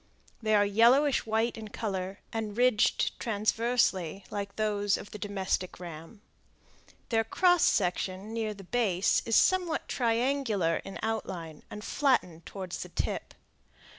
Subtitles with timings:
[0.41, 6.23] They are yellowish white in color, and ridged transversely, like those of the domestic ram.
[7.09, 12.89] Their cross section near the base is somewhat triangular in outline, and flattened toward the
[12.89, 13.35] tip.